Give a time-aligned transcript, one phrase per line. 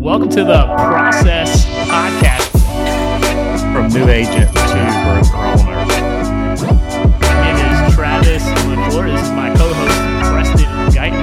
[0.00, 2.50] Welcome to the Process Podcast
[3.70, 4.54] from new agent to
[5.04, 5.84] broker owner.
[7.20, 9.10] My name is Travis McClure.
[9.10, 10.00] This is my co-host
[10.32, 11.20] Preston Guyton.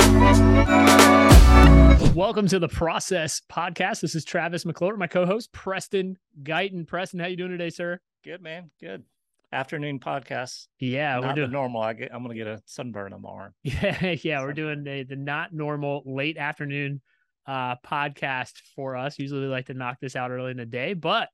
[2.13, 4.02] Welcome to the Process Podcast.
[4.02, 6.86] This is Travis McClure, my co-host Preston Guyton.
[6.86, 8.00] Preston, how you doing today, sir?
[8.23, 9.05] Good man, good.
[9.52, 10.68] Afternoon podcast.
[10.78, 11.82] Yeah, Not we're doing the normal.
[11.82, 13.54] I get, I'm gonna get a sunburn tomorrow.
[13.64, 17.02] Yeah, yeah, we're doing the, the not normal late afternoon
[17.48, 19.18] uh podcast for us.
[19.18, 21.30] Usually we like to knock this out early in the day, but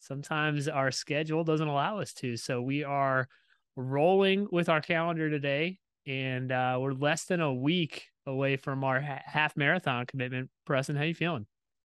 [0.00, 2.36] sometimes our schedule doesn't allow us to.
[2.36, 3.28] So we are
[3.76, 9.00] rolling with our calendar today and uh we're less than a week away from our
[9.00, 10.50] ha- half marathon commitment.
[10.66, 11.46] Preston, how you feeling?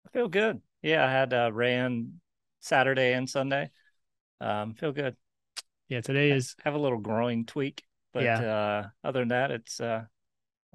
[0.05, 0.61] I feel good.
[0.81, 2.19] Yeah, I had uh, ran
[2.59, 3.71] Saturday and Sunday.
[4.41, 5.15] Um, feel good.
[5.87, 7.83] Yeah, today is have a little groin tweak,
[8.13, 8.39] but Yeah.
[8.41, 10.03] uh, other than that, it's uh,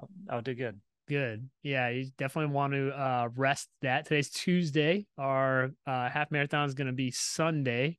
[0.00, 0.80] I'll, I'll do good.
[1.08, 1.48] Good.
[1.62, 4.04] Yeah, you definitely want to uh, rest that.
[4.04, 5.06] Today's Tuesday.
[5.16, 7.98] Our uh, half marathon is going to be Sunday.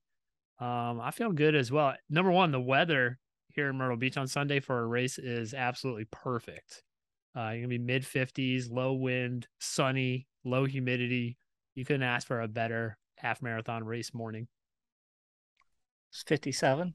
[0.60, 1.96] Um, I feel good as well.
[2.10, 6.06] Number one, the weather here in Myrtle Beach on Sunday for a race is absolutely
[6.12, 6.84] perfect.
[7.36, 11.38] Uh, you're gonna be mid 50s, low wind, sunny, low humidity.
[11.76, 14.48] You couldn't ask for a better half marathon race morning.
[16.12, 16.94] It's 57.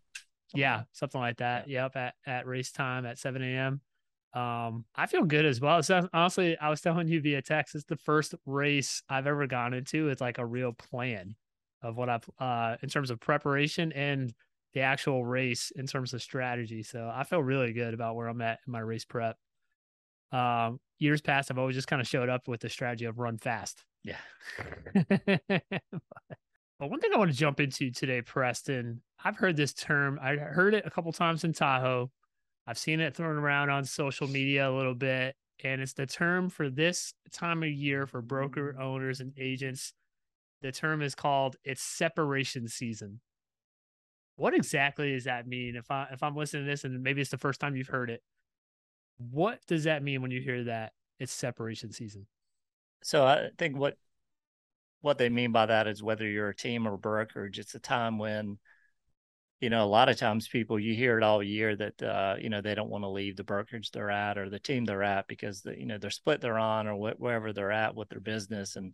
[0.54, 1.68] Yeah, something like that.
[1.68, 3.80] Yep, at, at race time at 7 a.m.
[4.34, 5.82] Um, I feel good as well.
[5.82, 9.74] So honestly, I was telling you via text, it's the first race I've ever gone
[9.74, 11.36] into with like a real plan
[11.82, 14.32] of what I've uh in terms of preparation and
[14.72, 16.82] the actual race in terms of strategy.
[16.82, 19.36] So I feel really good about where I'm at in my race prep.
[20.32, 23.38] Um, years past, I've always just kind of showed up with the strategy of run
[23.38, 23.84] fast.
[24.02, 24.16] Yeah.
[24.96, 25.70] but
[26.78, 30.18] one thing I want to jump into today, Preston, I've heard this term.
[30.20, 32.10] I heard it a couple times in Tahoe.
[32.66, 36.48] I've seen it thrown around on social media a little bit, and it's the term
[36.48, 38.82] for this time of year for broker mm.
[38.82, 39.92] owners and agents.
[40.62, 43.20] The term is called it's separation season.
[44.36, 45.76] What exactly does that mean?
[45.76, 48.10] If I if I'm listening to this and maybe it's the first time you've heard
[48.10, 48.22] it,
[49.18, 52.26] what does that mean when you hear that it's separation season?
[53.02, 53.96] So I think what
[55.04, 58.16] what they mean by that is whether you're a team or brokerage, it's a time
[58.16, 58.58] when,
[59.64, 62.50] you know, a lot of times people you hear it all year that uh, you
[62.50, 65.26] know they don't want to leave the brokerage they're at or the team they're at
[65.26, 68.20] because the, you know they're split they're on or wh- wherever they're at with their
[68.20, 68.92] business and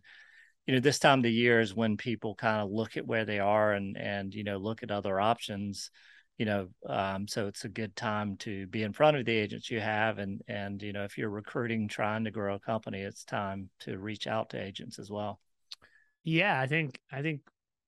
[0.68, 3.24] you know this time of the year is when people kind of look at where
[3.24, 5.90] they are and and you know look at other options
[6.38, 9.72] you know um, so it's a good time to be in front of the agents
[9.72, 13.24] you have and and you know if you're recruiting trying to grow a company it's
[13.24, 15.40] time to reach out to agents as well.
[16.22, 17.40] Yeah, I think I think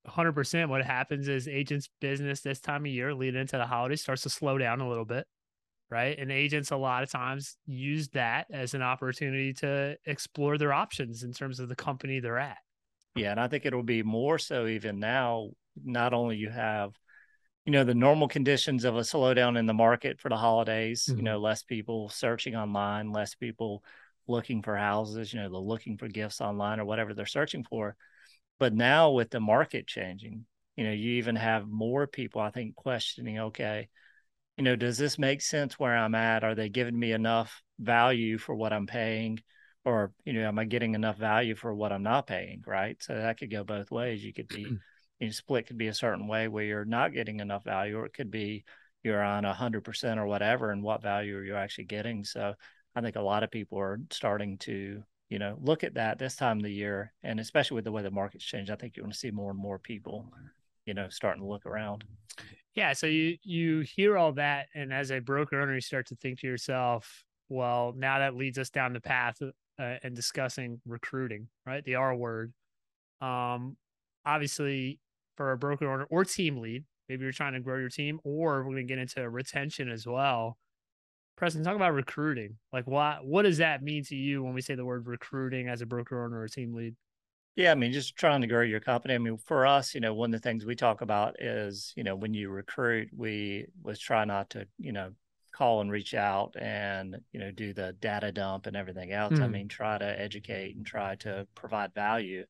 [0.04, 4.22] 100% what happens is agents business this time of year leading into the holidays starts
[4.22, 5.26] to slow down a little bit,
[5.90, 6.18] right?
[6.18, 11.22] And agents a lot of times use that as an opportunity to explore their options
[11.22, 12.58] in terms of the company they're at.
[13.14, 15.50] Yeah, and I think it'll be more so even now.
[15.84, 16.92] Not only you have,
[17.64, 21.08] you know, the normal conditions of a slowdown in the market for the holidays.
[21.08, 21.16] Mhm.
[21.18, 23.84] You know, less people searching online, less people
[24.26, 25.32] looking for houses.
[25.32, 27.96] You know, they're looking for gifts online or whatever they're searching for.
[28.62, 30.46] But now with the market changing,
[30.76, 33.40] you know, you even have more people, I think, questioning.
[33.40, 33.88] Okay,
[34.56, 36.44] you know, does this make sense where I'm at?
[36.44, 39.40] Are they giving me enough value for what I'm paying?
[39.84, 43.16] or you know am i getting enough value for what i'm not paying right so
[43.16, 44.60] that could go both ways you could be
[45.18, 48.06] you know, split could be a certain way where you're not getting enough value or
[48.06, 48.62] it could be
[49.02, 52.54] you're on a hundred percent or whatever and what value are you actually getting so
[52.94, 55.02] i think a lot of people are starting to
[55.32, 58.02] you know look at that this time of the year and especially with the way
[58.02, 60.30] the market's changed i think you're going to see more and more people
[60.84, 62.04] you know starting to look around
[62.74, 66.16] Yeah, so you you hear all that and as a broker owner you start to
[66.16, 71.48] think to yourself, well, now that leads us down the path uh, and discussing recruiting,
[71.66, 71.84] right?
[71.84, 72.52] The R word.
[73.20, 73.76] Um
[74.24, 75.00] obviously
[75.36, 78.64] for a broker owner or team lead, maybe you're trying to grow your team or
[78.64, 80.56] we're going to get into retention as well.
[81.36, 82.58] Preston, talk about recruiting.
[82.72, 85.80] Like what what does that mean to you when we say the word recruiting as
[85.82, 86.94] a broker owner or a team lead?
[87.54, 89.14] Yeah, I mean, just trying to grow your company.
[89.14, 92.02] I mean, for us, you know, one of the things we talk about is, you
[92.02, 95.12] know, when you recruit, we was try not to, you know,
[95.54, 99.38] call and reach out and, you know, do the data dump and everything else.
[99.42, 99.48] I Mhm.
[99.48, 102.46] mean, try to educate and try to provide value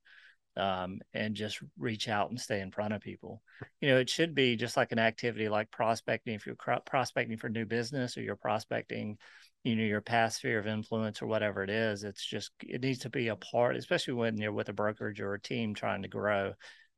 [0.56, 3.42] um, and just reach out and stay in front of people.
[3.80, 6.34] You know, it should be just like an activity like prospecting.
[6.34, 9.18] If you're prospecting for new business or you're prospecting,
[9.64, 13.00] you know, your past sphere of influence or whatever it is, it's just, it needs
[13.00, 16.08] to be a part, especially when you're with a brokerage or a team trying to
[16.08, 16.52] grow.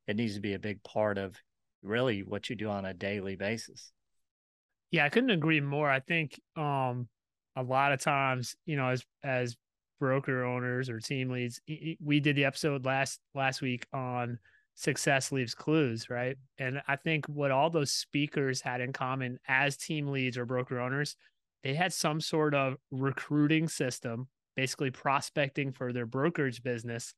[0.07, 1.37] It needs to be a big part of
[1.83, 3.93] really what you do on a daily basis.
[4.91, 5.91] Yeah, I couldn't agree more.
[5.91, 7.09] I think um
[7.57, 9.57] a lot of times, you know, as as
[10.01, 11.61] broker owners or team leads.
[12.01, 14.39] We did the episode last last week on
[14.75, 16.37] success leaves clues, right?
[16.59, 20.81] And I think what all those speakers had in common as team leads or broker
[20.81, 21.17] owners,
[21.63, 27.15] they had some sort of recruiting system, basically prospecting for their brokerage business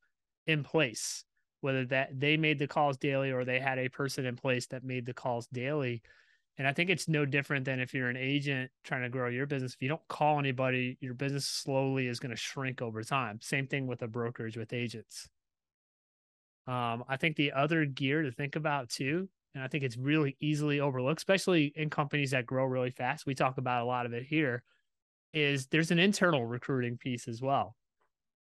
[0.47, 1.25] in place,
[1.63, 4.85] whether that they made the calls daily or they had a person in place that
[4.85, 6.03] made the calls daily.
[6.59, 9.47] And I think it's no different than if you're an agent trying to grow your
[9.47, 9.75] business.
[9.75, 13.41] If you don't call anybody, your business slowly is going to shrink over time.
[13.43, 15.29] Same thing with a brokerage with agents.
[16.67, 20.37] Um, I think the other gear to think about too, and I think it's really
[20.41, 23.27] easily overlooked, especially in companies that grow really fast.
[23.27, 24.63] We talk about a lot of it here.
[25.33, 27.77] Is there's an internal recruiting piece as well,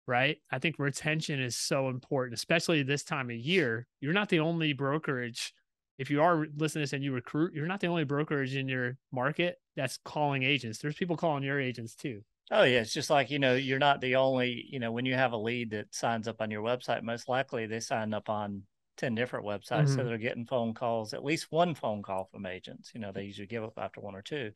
[0.06, 0.36] right?
[0.50, 3.86] I think retention is so important, especially this time of year.
[4.00, 5.54] You're not the only brokerage.
[6.02, 8.68] If you are listening to this and you recruit, you're not the only brokerage in
[8.68, 10.80] your market that's calling agents.
[10.80, 12.22] There's people calling your agents too.
[12.50, 15.14] Oh yeah, it's just like you know you're not the only you know when you
[15.14, 18.64] have a lead that signs up on your website, most likely they sign up on
[18.96, 19.94] ten different websites, mm-hmm.
[19.94, 22.90] so they're getting phone calls, at least one phone call from agents.
[22.94, 24.50] You know they usually give up after one or two,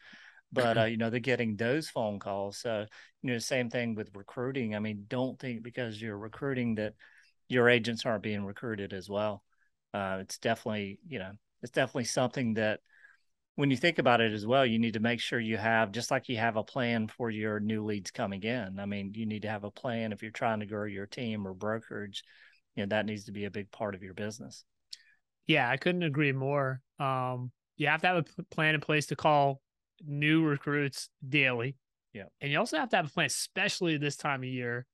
[0.52, 2.58] but uh, you know they're getting those phone calls.
[2.58, 2.86] So
[3.22, 4.74] you know same thing with recruiting.
[4.74, 6.94] I mean, don't think because you're recruiting that
[7.48, 9.44] your agents aren't being recruited as well.
[9.96, 11.30] Uh, it's definitely you know
[11.62, 12.80] it's definitely something that
[13.54, 16.10] when you think about it as well, you need to make sure you have, just
[16.10, 18.78] like you have a plan for your new leads coming in.
[18.78, 21.46] I mean, you need to have a plan if you're trying to grow your team
[21.46, 22.22] or brokerage,
[22.74, 24.66] you know, that needs to be a big part of your business.
[25.46, 26.82] Yeah, I couldn't agree more.
[26.98, 29.62] Um, you have to have a plan in place to call
[30.06, 31.76] new recruits daily.
[32.12, 32.24] Yeah.
[32.42, 34.84] And you also have to have a plan, especially this time of year,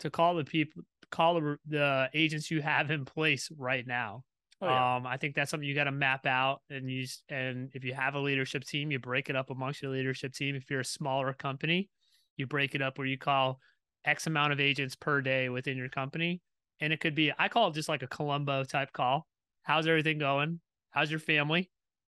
[0.00, 0.82] to call the people,
[1.12, 4.24] call the, the agents you have in place right now.
[4.60, 4.96] Oh, yeah.
[4.96, 7.22] Um, I think that's something you got to map out and use.
[7.28, 10.56] And if you have a leadership team, you break it up amongst your leadership team.
[10.56, 11.88] If you're a smaller company,
[12.36, 13.60] you break it up where you call
[14.04, 16.40] X amount of agents per day within your company.
[16.80, 19.26] And it could be, I call it just like a Columbo type call.
[19.62, 20.60] How's everything going?
[20.90, 21.70] How's your family?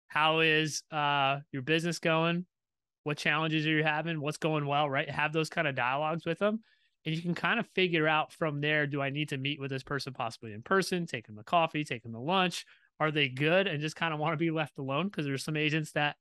[0.08, 2.46] How is uh, your business going?
[3.04, 4.20] What challenges are you having?
[4.20, 5.10] What's going well, right?
[5.10, 6.62] Have those kind of dialogues with them
[7.06, 9.70] and you can kind of figure out from there do I need to meet with
[9.70, 12.66] this person possibly in person, take them to coffee, take them to lunch?
[13.00, 15.08] Are they good and just kind of want to be left alone?
[15.08, 16.16] Because there's some agents that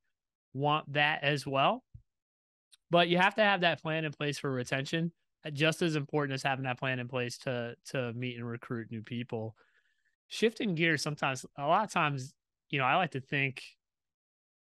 [0.53, 1.85] want that as well.
[2.91, 5.13] But you have to have that plan in place for retention.
[5.45, 8.91] Uh, just as important as having that plan in place to to meet and recruit
[8.91, 9.57] new people.
[10.29, 12.33] Shifting gears sometimes, a lot of times,
[12.71, 13.63] you know, I like to think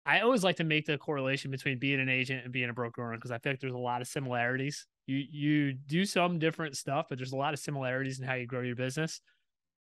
[0.06, 3.04] I always like to make the correlation between being an agent and being a broker
[3.04, 6.76] owner because I feel like there's a lot of similarities you you do some different
[6.76, 9.20] stuff, but there's a lot of similarities in how you grow your business.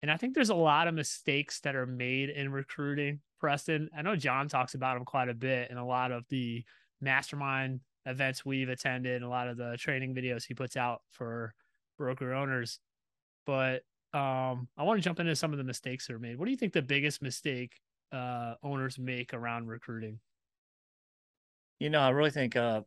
[0.02, 3.20] And I think there's a lot of mistakes that are made in recruiting.
[3.40, 6.62] Preston, I know John talks about them quite a bit in a lot of the
[7.00, 11.54] mastermind events we've attended, and a lot of the training videos he puts out for
[11.96, 12.80] broker owners.
[13.46, 13.82] But
[14.12, 16.38] um, I want to jump into some of the mistakes that are made.
[16.38, 17.72] What do you think the biggest mistake
[18.12, 20.20] uh, owners make around recruiting?
[21.80, 22.82] You know, I really think uh,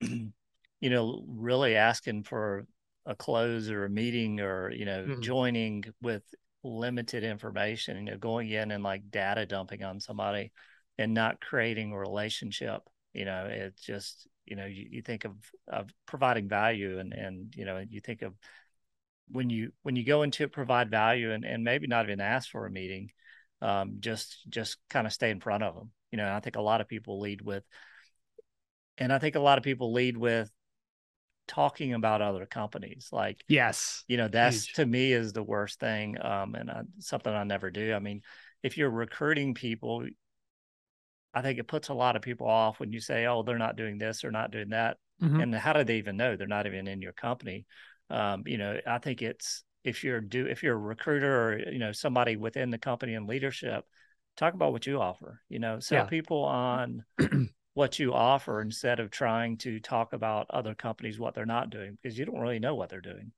[0.80, 2.66] you know, really asking for
[3.06, 5.20] a close or a meeting or, you know, mm-hmm.
[5.20, 6.22] joining with
[6.62, 10.52] limited information, you know, going in and like data dumping on somebody
[10.98, 12.82] and not creating a relationship.
[13.12, 15.32] You know, it's just, you know, you, you think of,
[15.66, 18.34] of providing value and, and, you know, you think of
[19.28, 22.50] when you, when you go into it, provide value and, and maybe not even ask
[22.50, 23.10] for a meeting,
[23.62, 25.90] um, just, just kind of stay in front of them.
[26.10, 27.64] You know, I think a lot of people lead with,
[28.98, 30.50] and I think a lot of people lead with
[31.50, 34.74] talking about other companies like yes you know that's Huge.
[34.74, 38.22] to me is the worst thing um and I, something i never do i mean
[38.62, 40.06] if you're recruiting people
[41.34, 43.74] i think it puts a lot of people off when you say oh they're not
[43.74, 45.40] doing this or not doing that mm-hmm.
[45.40, 47.66] and how do they even know they're not even in your company
[48.10, 51.80] um you know i think it's if you're do if you're a recruiter or you
[51.80, 53.84] know somebody within the company and leadership
[54.36, 56.08] talk about what you offer you know sell yeah.
[56.08, 57.02] people on
[57.74, 61.96] what you offer instead of trying to talk about other companies what they're not doing
[62.00, 63.32] because you don't really know what they're doing.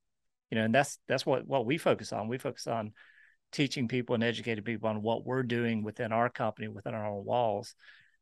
[0.50, 2.28] You know and that's that's what what we focus on.
[2.28, 2.92] We focus on
[3.52, 7.24] teaching people and educating people on what we're doing within our company within our own
[7.24, 7.74] walls.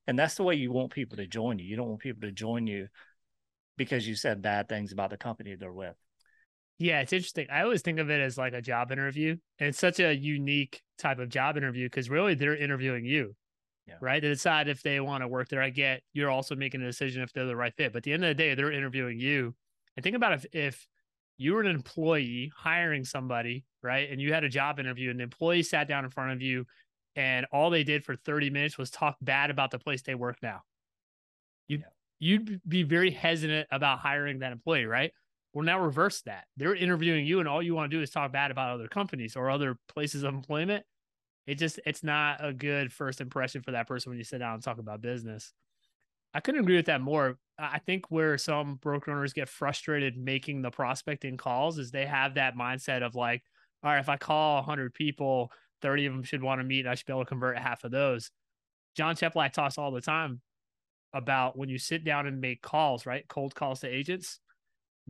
[0.07, 1.67] And that's the way you want people to join you.
[1.67, 2.89] You don't want people to join you
[3.77, 5.97] because you said bad things about the company they're with.
[6.79, 7.47] Yeah it's interesting.
[7.51, 10.83] I always think of it as like a job interview and it's such a unique
[10.99, 13.37] type of job interview because really they're interviewing you
[13.91, 13.97] yeah.
[14.01, 14.21] right?
[14.21, 15.63] To decide if they want to work there.
[15.63, 17.93] I get you're also making a decision if they're the right fit.
[17.93, 19.55] But at the end of the day, they're interviewing you.
[19.97, 20.87] And think about if if
[21.37, 24.11] you were an employee hiring somebody, right?
[24.11, 26.67] And you had a job interview and the employee sat down in front of you
[27.17, 30.37] and all they did for 30 minutes was talk bad about the place they work
[30.43, 30.61] now.
[31.67, 31.87] You'd, yeah.
[32.19, 35.13] you'd be very hesitant about hiring that employee, right?
[35.53, 36.45] Well, now reverse that.
[36.57, 39.35] They're interviewing you, and all you want to do is talk bad about other companies
[39.35, 40.85] or other places of employment.
[41.47, 44.55] It just it's not a good first impression for that person when you sit down
[44.55, 45.53] and talk about business.
[46.33, 47.39] I couldn't agree with that more.
[47.59, 52.35] I think where some broker owners get frustrated making the prospecting calls is they have
[52.35, 53.43] that mindset of like,
[53.83, 55.51] all right, if I call 100 people,
[55.83, 57.85] 30 of them should want to meet, and I should be able to convert half
[57.85, 58.31] of those.
[58.97, 60.41] John Cheplak talks all the time
[61.13, 63.27] about when you sit down and make calls, right?
[63.29, 64.39] Cold calls to agents.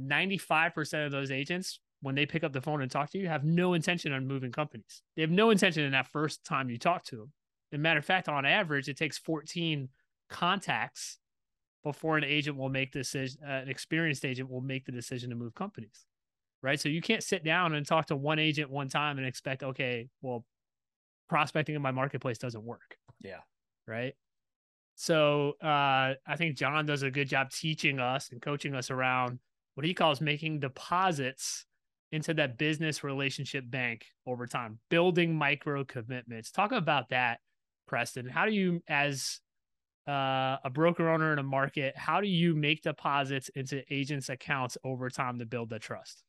[0.00, 3.44] 95% of those agents, when they pick up the phone and talk to you, have
[3.44, 5.02] no intention on moving companies.
[5.16, 7.32] They have no intention in that first time you talk to them.
[7.72, 9.88] As a matter of fact, on average, it takes 14
[10.28, 11.18] contacts
[11.84, 15.30] before an agent will make the decision, uh, an experienced agent will make the decision
[15.30, 16.04] to move companies.
[16.62, 16.78] Right.
[16.78, 20.08] So you can't sit down and talk to one agent one time and expect, okay,
[20.20, 20.44] well,
[21.28, 22.96] prospecting in my marketplace doesn't work.
[23.18, 23.38] Yeah.
[23.86, 24.14] Right.
[24.96, 29.38] So uh, I think John does a good job teaching us and coaching us around
[29.74, 31.64] what he calls making deposits
[32.12, 36.50] into that business relationship bank over time, building micro commitments.
[36.50, 37.38] Talk about that,
[37.86, 38.26] Preston.
[38.26, 39.40] How do you, as
[40.08, 44.76] uh, a broker owner in a market, how do you make deposits into agents' accounts
[44.82, 46.24] over time to build the trust?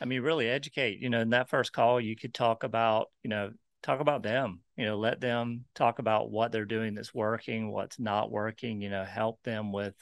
[0.00, 1.00] I mean, really educate.
[1.00, 3.50] You know, in that first call, you could talk about, you know,
[3.82, 4.60] talk about them.
[4.76, 8.80] You know, let them talk about what they're doing that's working, what's not working.
[8.80, 9.94] You know, help them with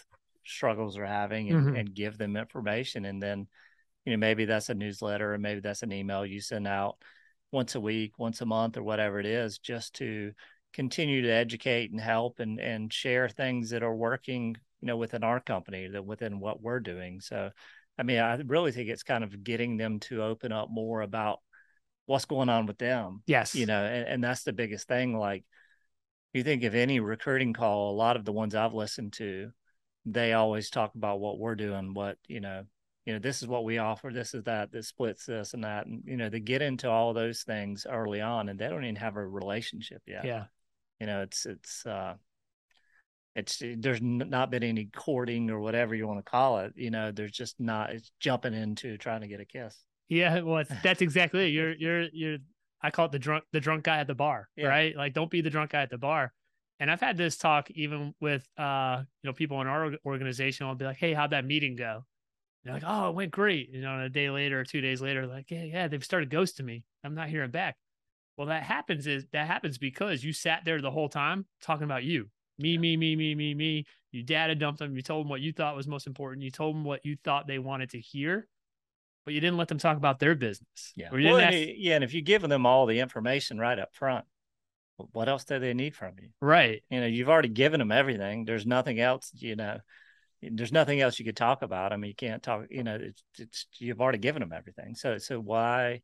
[0.45, 1.76] struggles they're having, and, mm-hmm.
[1.76, 3.05] and give them information.
[3.05, 3.47] And then,
[4.04, 6.96] you know, maybe that's a newsletter, or maybe that's an email you send out
[7.52, 10.32] once a week, once a month, or whatever it is, just to
[10.73, 15.23] continue to educate and help and and share things that are working you know within
[15.23, 17.20] our company that within what we're doing.
[17.20, 17.50] So
[17.96, 21.38] i mean i really think it's kind of getting them to open up more about
[22.06, 23.54] what's going on with them yes.
[23.54, 25.16] you know and, and that's the biggest thing.
[25.16, 25.44] Like
[26.34, 29.50] you think of any recruiting call a lot of the ones i've listened to
[30.04, 32.64] they always talk about what we're doing what you know
[33.04, 35.87] you know this is what we offer this is that this splits this and that
[35.87, 38.96] and you know they get into all those things early on and they don't even
[38.96, 40.25] have a relationship yet.
[40.25, 40.44] Yeah.
[41.00, 42.14] You know it's it's uh
[43.34, 47.11] it's there's not been any courting or whatever you want to call it you know
[47.11, 49.76] there's just not it's jumping into trying to get a kiss.
[50.08, 51.50] Yeah well that's exactly it.
[51.50, 52.38] You're you're you're
[52.82, 54.68] i call it the drunk the drunk guy at the bar yeah.
[54.68, 54.96] right?
[54.96, 56.32] Like don't be the drunk guy at the bar.
[56.80, 60.75] And i've had this talk even with uh you know people in our organization i'll
[60.75, 62.04] be like hey how'd that meeting go
[62.64, 65.00] they're like oh it went great you know and a day later or two days
[65.00, 67.76] later like yeah yeah they've started ghosting me i'm not hearing back
[68.37, 72.04] well, that happens is that happens because you sat there the whole time talking about
[72.04, 72.28] you.
[72.59, 72.78] Me, yeah.
[72.78, 73.85] me, me, me, me, me.
[74.11, 74.94] You data dumped them.
[74.97, 76.42] You told them what you thought was most important.
[76.42, 78.49] You told them what you thought they wanted to hear,
[79.25, 80.92] but you didn't let them talk about their business.
[80.97, 81.09] Yeah.
[81.12, 81.56] Well, ask...
[81.56, 81.94] yeah.
[81.94, 84.25] And if you've given them all the information right up front,
[85.12, 86.28] what else do they need from you?
[86.40, 86.83] Right.
[86.90, 88.44] You know, you've already given them everything.
[88.44, 89.78] There's nothing else, you know,
[90.53, 91.93] there's nothing else you could talk about.
[91.93, 94.95] I mean, you can't talk, you know, it's, it's, you've already given them everything.
[94.95, 96.03] So, so why,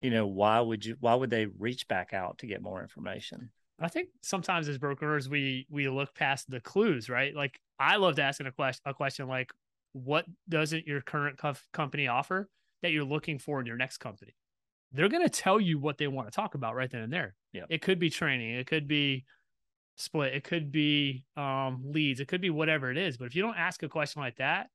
[0.00, 3.50] you know why would you why would they reach back out to get more information?
[3.80, 7.34] I think sometimes as brokers we we look past the clues right?
[7.34, 9.52] Like i loved asking a question a question like
[9.92, 12.48] what doesn't your current co- company offer
[12.82, 14.34] that you're looking for in your next company?
[14.92, 17.34] They're going to tell you what they want to talk about right then and there.
[17.52, 17.64] Yeah.
[17.68, 18.54] It could be training.
[18.54, 19.24] It could be
[19.98, 23.42] split it could be um leads it could be whatever it is but if you
[23.42, 24.68] don't ask a question like that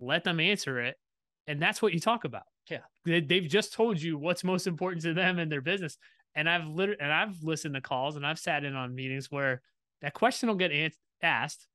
[0.00, 0.96] let them answer it
[1.46, 2.78] and that's what you talk about yeah.
[3.04, 5.98] They, have just told you what's most important to them and their business.
[6.34, 9.60] And I've literally, and I've listened to calls and I've sat in on meetings where
[10.00, 11.66] that question will get asked.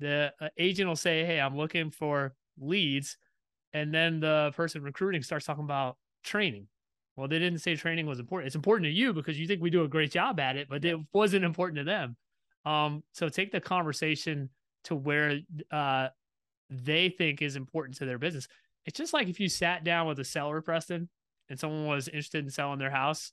[0.00, 3.16] The uh, agent will say, Hey, I'm looking for leads.
[3.72, 6.66] And then the person recruiting starts talking about training.
[7.18, 8.46] Well, they didn't say training was important.
[8.46, 10.84] It's important to you because you think we do a great job at it, but
[10.84, 12.16] it wasn't important to them.
[12.64, 14.50] Um, so take the conversation
[14.84, 15.40] to where
[15.72, 16.08] uh,
[16.70, 18.46] they think is important to their business.
[18.86, 21.08] It's just like if you sat down with a seller, Preston,
[21.50, 23.32] and someone was interested in selling their house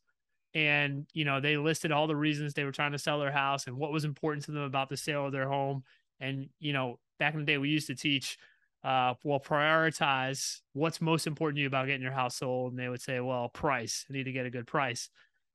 [0.56, 3.68] and you know they listed all the reasons they were trying to sell their house
[3.68, 5.84] and what was important to them about the sale of their home
[6.22, 8.38] and you know back in the day we used to teach
[8.86, 12.72] uh well prioritize what's most important to you about getting your house sold.
[12.72, 14.06] And they would say well price.
[14.10, 15.10] I need to get a good price.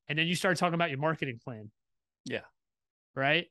[0.09, 1.71] And then you start talking about your marketing plan.
[2.25, 2.41] Yeah.
[3.15, 3.47] Right?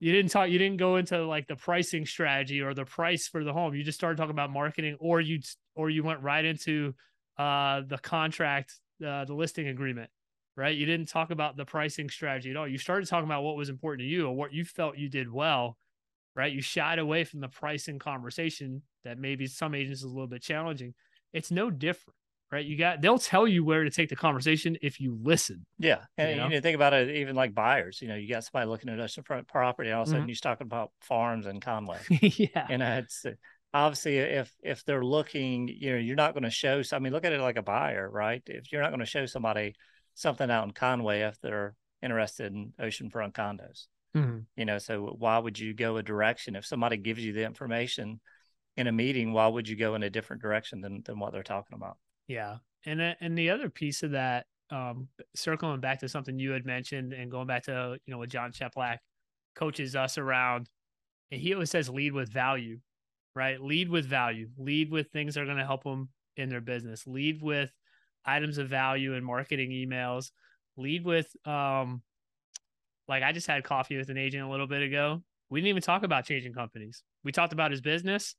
[0.00, 3.44] You didn't talk you didn't go into like the pricing strategy or the price for
[3.44, 3.74] the home.
[3.74, 5.38] You just started talking about marketing or you
[5.76, 6.92] or you went right into
[7.38, 8.74] uh the contract
[9.06, 10.10] uh, the listing agreement.
[10.56, 10.76] Right?
[10.76, 12.66] You didn't talk about the pricing strategy at all.
[12.66, 15.32] You started talking about what was important to you or what you felt you did
[15.32, 15.78] well
[16.34, 20.26] right you shied away from the pricing conversation that maybe some agents is a little
[20.26, 20.94] bit challenging
[21.32, 22.16] it's no different
[22.50, 22.66] right?
[22.66, 25.64] You got they'll tell you where to take the conversation if you listen.
[25.78, 26.48] Yeah, and you, know?
[26.48, 28.00] you think about it, even like buyers.
[28.02, 30.28] You know, you got somebody looking at a front property, all of a sudden mm-hmm.
[30.28, 31.98] you're talking about farms and Conway.
[32.10, 33.24] yeah, you know, it's
[33.74, 37.24] obviously if if they're looking you know you're not going to show i mean look
[37.24, 39.74] at it like a buyer right if you're not going to show somebody
[40.14, 44.40] something out in conway if they're interested in oceanfront condos Mm-hmm.
[44.56, 48.20] you know so why would you go a direction if somebody gives you the information
[48.76, 51.42] in a meeting why would you go in a different direction than than what they're
[51.42, 51.96] talking about
[52.28, 56.52] Yeah, and uh, and the other piece of that, um, circling back to something you
[56.52, 58.98] had mentioned, and going back to you know what John Cheplak
[59.54, 60.68] coaches us around,
[61.30, 62.78] and he always says lead with value,
[63.34, 63.60] right?
[63.60, 64.48] Lead with value.
[64.56, 67.06] Lead with things that are going to help them in their business.
[67.06, 67.70] Lead with
[68.24, 70.30] items of value and marketing emails.
[70.76, 72.02] Lead with um,
[73.08, 75.22] like I just had coffee with an agent a little bit ago.
[75.50, 77.02] We didn't even talk about changing companies.
[77.24, 78.34] We talked about his business.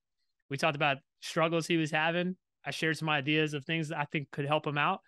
[0.49, 2.35] We talked about struggles he was having.
[2.65, 5.01] I shared some ideas of things that I think could help him out.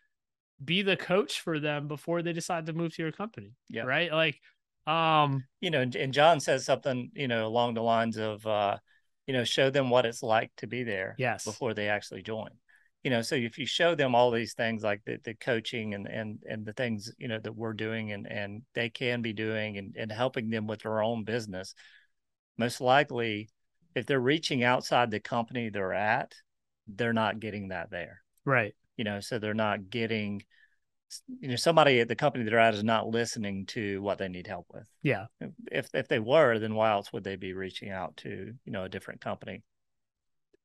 [0.64, 3.54] Be the coach for them before they decide to move to your company.
[3.70, 3.84] Yeah.
[3.84, 4.12] Right.
[4.12, 4.40] Like,
[4.88, 8.78] um, you know and, and john says something you know along the lines of uh
[9.26, 11.44] you know show them what it's like to be there yes.
[11.44, 12.50] before they actually join
[13.06, 16.08] you know so if you show them all these things like the, the coaching and
[16.08, 19.78] and and the things you know that we're doing and and they can be doing
[19.78, 21.76] and, and helping them with their own business
[22.58, 23.48] most likely
[23.94, 26.34] if they're reaching outside the company they're at
[26.88, 28.74] they're not getting that there Right.
[28.98, 30.42] you know so they're not getting
[31.40, 34.48] you know somebody at the company they're at is not listening to what they need
[34.48, 35.26] help with Yeah.
[35.72, 38.86] if if they were then why else would they be reaching out to you know
[38.86, 39.62] a different company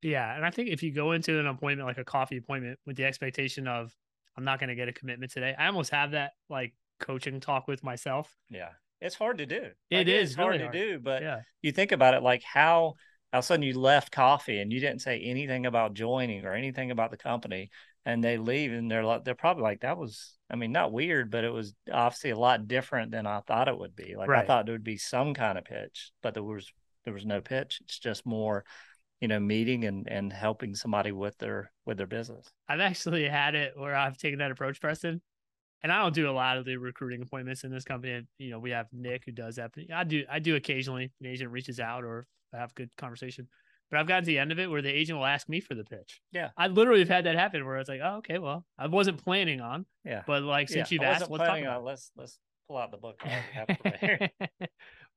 [0.03, 0.35] Yeah.
[0.35, 3.05] And I think if you go into an appointment, like a coffee appointment with the
[3.05, 3.95] expectation of,
[4.37, 5.55] I'm not going to get a commitment today.
[5.59, 8.35] I almost have that like coaching talk with myself.
[8.51, 10.73] yeah it's hard to do It Like, is hard really to hard.
[10.75, 11.41] do but yeah.
[11.63, 12.95] you think about it like how all
[13.33, 16.91] of a sudden you left coffee and you didn't say anything about joining or anything
[16.91, 17.71] about the company
[18.05, 21.31] and they leave and they're like they're probably like that was i mean not weird
[21.31, 24.45] but it was obviously a lot different than i thought it would be like i
[24.45, 26.71] thought there would be some kind of pitch but there was
[27.07, 28.65] there was no pitch it's just more
[29.21, 33.55] you know meeting and and helping somebody with their with their business I've actually had
[33.55, 35.21] it where I've taken that approach, Preston.
[35.83, 38.27] And I don't do a lot of the recruiting appointments in this company.
[38.39, 39.73] You know, we have Nick who does that.
[39.93, 41.11] I do I do occasionally.
[41.21, 43.49] An agent reaches out or I have a good conversation.
[43.91, 45.75] But I've gotten to the end of it where the agent will ask me for
[45.75, 46.21] the pitch.
[46.31, 46.51] Yeah.
[46.57, 49.61] I literally have had that happen where it's like, oh, okay, well, I wasn't planning
[49.61, 50.97] on, yeah but like since yeah.
[50.97, 53.79] you've asked, let's talk about on let's let's pull out the book I have it
[53.85, 54.31] right here.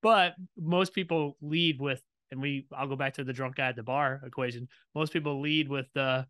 [0.01, 3.75] but most people lead with, and we, I'll go back to the drunk guy at
[3.75, 4.67] the bar equation.
[4.95, 6.25] Most people lead with the,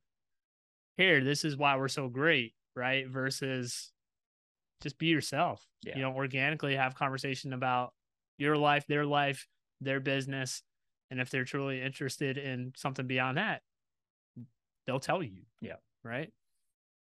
[0.97, 3.07] here, this is why we're so great, right?
[3.07, 3.91] Versus
[4.81, 5.65] just be yourself.
[5.83, 5.95] Yeah.
[5.95, 7.93] You know, organically have conversation about
[8.37, 9.47] your life, their life,
[9.81, 10.61] their business.
[11.09, 13.61] And if they're truly interested in something beyond that,
[14.85, 15.43] they'll tell you.
[15.61, 15.75] Yeah.
[16.03, 16.31] Right.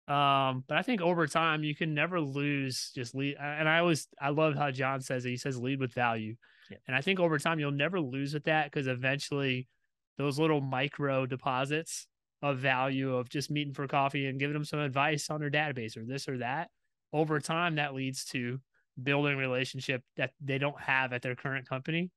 [0.08, 3.36] Um, but I think over time you can never lose just lead.
[3.40, 5.30] And I always I love how John says it.
[5.30, 6.36] He says lead with value.
[6.72, 6.78] Yeah.
[6.86, 9.68] And I think over time you'll never lose with that because eventually
[10.16, 12.06] those little micro deposits
[12.40, 15.96] of value of just meeting for coffee and giving them some advice on their database
[15.96, 16.70] or this or that.
[17.12, 18.58] Over time, that leads to
[19.02, 22.10] building relationship that they don't have at their current company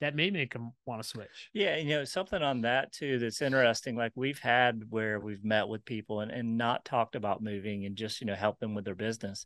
[0.00, 1.50] that may make them want to switch.
[1.52, 3.96] Yeah, you know, something on that too that's interesting.
[3.96, 7.96] Like we've had where we've met with people and, and not talked about moving and
[7.96, 9.44] just, you know, help them with their business.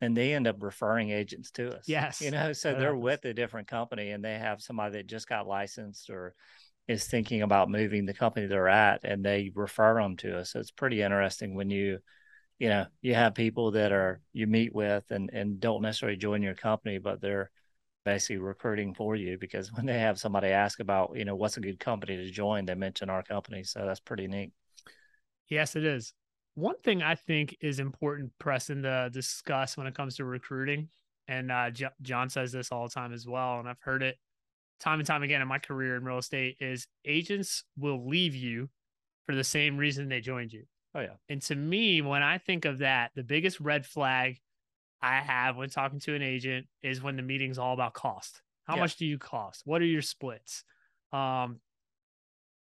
[0.00, 1.84] And they end up referring agents to us.
[1.86, 3.02] Yes, You know, so that they're happens.
[3.04, 6.34] with a different company and they have somebody that just got licensed or
[6.88, 10.52] is thinking about moving the company they're at and they refer them to us.
[10.52, 11.98] So it's pretty interesting when you,
[12.58, 16.42] you know, you have people that are you meet with and, and don't necessarily join
[16.42, 17.50] your company, but they're
[18.04, 21.60] basically recruiting for you because when they have somebody ask about, you know, what's a
[21.60, 23.62] good company to join, they mention our company.
[23.64, 24.52] So that's pretty neat.
[25.48, 26.14] Yes, it is.
[26.54, 30.88] One thing I think is important, Preston, to discuss when it comes to recruiting,
[31.28, 34.18] and uh, Jo- John says this all the time as well, and I've heard it
[34.80, 38.68] time and time again in my career in real estate, is agents will leave you
[39.26, 40.64] for the same reason they joined you.
[40.94, 41.14] Oh yeah.
[41.28, 44.40] And to me, when I think of that, the biggest red flag
[45.00, 48.42] I have when talking to an agent is when the meeting's all about cost.
[48.64, 48.80] How Yeah.
[48.80, 49.62] much do you cost?
[49.66, 50.64] What are your splits?
[51.12, 51.60] Um,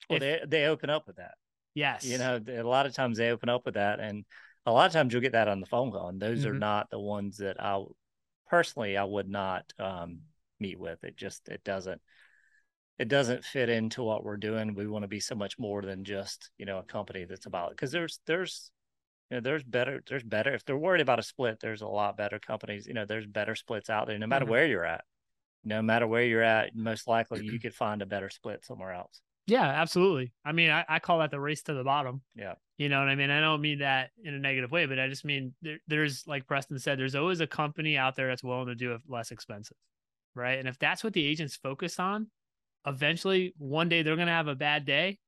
[0.09, 1.35] Well, If- they they open up with that.
[1.75, 4.25] Yes, You know, a lot of times they open up with that, and
[4.67, 6.59] a lot of times you'll get that on the phone call, and those are Mhm.
[6.59, 7.83] not the ones that I
[8.49, 10.21] personally I would not um,
[10.61, 11.03] meet with.
[11.05, 12.01] It just it doesn't
[12.99, 14.75] it doesn't fit into what we're doing.
[14.75, 17.71] We want to be so much more than just you know a company that's about
[17.71, 17.77] it.
[17.77, 18.71] because there's there's
[19.31, 22.17] you know there's better there's better if they're worried about a split there's a lot
[22.17, 24.51] better companies you know there's better splits out there no matter Mhm.
[24.51, 25.05] where you're at
[25.65, 29.21] no matter where you're at most likely you could find a better split somewhere else
[29.47, 30.33] Yeah, absolutely.
[30.45, 32.23] I mean, I, I call that the race to the bottom.
[32.35, 32.55] Yeah.
[32.79, 33.31] You know what I mean?
[33.31, 36.47] I don't mean that in a negative way, but I just mean there, there's, like
[36.47, 39.77] Preston said, there's always a company out there that's willing to do it less expensive.
[40.35, 40.59] Right.
[40.59, 42.29] And if that's what the agent's focus on,
[42.87, 45.19] eventually one day they're going to have a bad day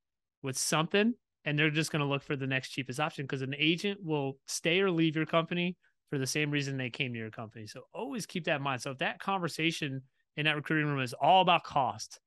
[0.43, 3.55] with something and they're just going to look for the next cheapest option because an
[3.57, 5.77] agent will stay or leave your company
[6.11, 7.67] for the same reason they came to your company.
[7.67, 8.81] So always keep that in mind.
[8.81, 10.03] So if that conversation
[10.37, 12.19] in that recruiting room is all about cost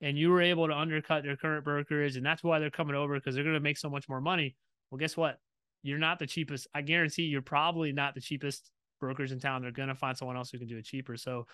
[0.00, 3.14] and you were able to undercut their current brokerage and that's why they're coming over
[3.14, 4.54] because they're going to make so much more money.
[4.90, 5.38] Well, guess what?
[5.82, 6.66] You're not the cheapest.
[6.74, 9.62] I guarantee you're probably not the cheapest brokers in town.
[9.62, 11.16] They're going to find someone else who can do it cheaper.
[11.16, 11.46] So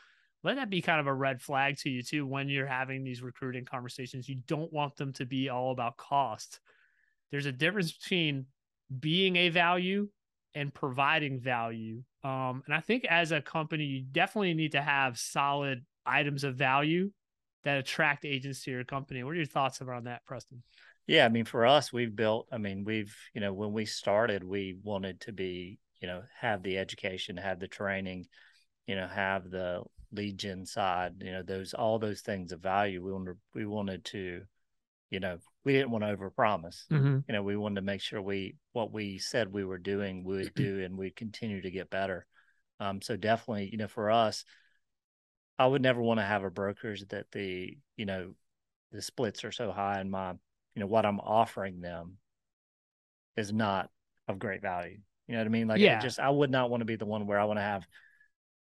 [0.43, 3.23] let that be kind of a red flag to you too when you're having these
[3.23, 4.29] recruiting conversations.
[4.29, 6.61] You don't want them to be all about cost.
[7.31, 8.47] There's a difference between
[9.01, 10.09] being a value
[10.55, 12.03] and providing value.
[12.23, 16.57] Um, and I think as a company, you definitely need to have solid items of
[16.57, 17.11] value
[17.65, 19.23] that attract agents to your company.
[19.23, 20.63] What are your thoughts around that, Preston?
[21.07, 22.47] Yeah, I mean, for us, we've built.
[22.51, 26.63] I mean, we've you know when we started, we wanted to be you know have
[26.63, 28.27] the education, have the training,
[28.87, 33.05] you know, have the lead gen side, you know, those all those things of value.
[33.05, 34.43] We wanted we wanted to,
[35.11, 36.87] you know, we didn't want to overpromise.
[36.91, 37.19] Mm-hmm.
[37.29, 40.37] You know, we wanted to make sure we what we said we were doing, we
[40.37, 42.27] would do, and we'd continue to get better.
[42.81, 44.45] Um, so definitely, you know, for us,
[45.59, 48.35] I would never want to have a brokerage that the you know
[48.93, 50.31] the splits are so high and my
[50.75, 52.19] you know what I'm offering them
[53.37, 53.91] is not
[54.29, 54.99] of great value.
[55.27, 55.69] You know what I mean?
[55.69, 56.01] Like, yeah.
[56.01, 57.87] just I would not want to be the one where I want to have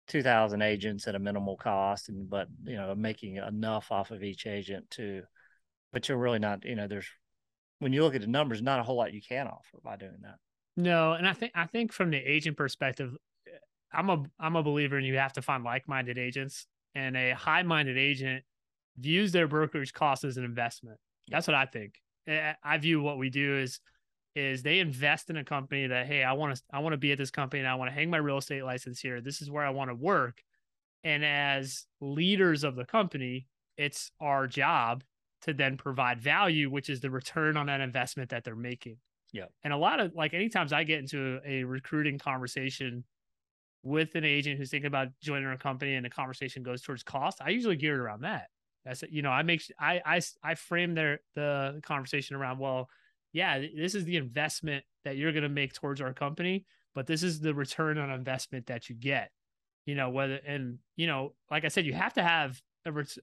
[0.09, 4.23] two thousand agents at a minimal cost, and but you know making enough off of
[4.23, 5.23] each agent to,
[5.93, 6.65] but you're really not.
[6.65, 7.07] You know, there's
[7.79, 10.19] when you look at the numbers, not a whole lot you can offer by doing
[10.23, 10.37] that.
[10.77, 13.17] No, and I think I think from the agent perspective,
[13.95, 17.97] I'm a I'm a believer in you have to find like-minded agents, and a high-minded
[17.97, 18.45] agent
[18.99, 20.99] views their brokerage costs as an investment.
[21.29, 21.95] That's what I think.
[22.27, 23.81] I view what we do is
[24.35, 27.13] is they invest in a company that hey, I want to I want to be
[27.13, 29.21] at this company and I want to hang my real estate license here.
[29.21, 30.43] This is where I want to work.
[31.05, 35.05] And as leaders of the company, it's our job
[35.43, 38.97] to then provide value, which is the return on that investment that they're making.
[39.33, 39.47] Yeah.
[39.63, 43.05] And a lot of like anytime I get into a, a recruiting conversation
[43.85, 47.41] with an agent who's thinking about joining a company and the conversation goes towards cost,
[47.41, 48.47] I usually gear it around that.
[48.85, 52.89] That's you know, I make I I I frame their the conversation around well,
[53.33, 57.23] yeah, this is the investment that you're going to make towards our company, but this
[57.23, 59.31] is the return on investment that you get.
[59.87, 62.61] You know whether and you know, like I said, you have to have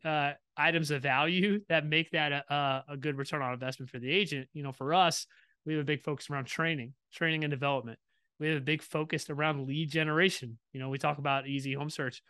[0.04, 4.12] uh, items of value that make that a, a good return on investment for the
[4.12, 4.48] agent.
[4.54, 5.28] You know, for us,
[5.66, 8.00] we have a big focus around training, training and development.
[8.42, 10.58] We have a big focus around lead generation.
[10.74, 12.22] You know, we talk about easy home search.